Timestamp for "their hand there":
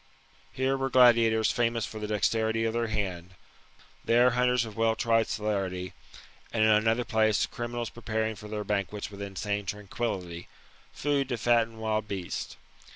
2.73-4.31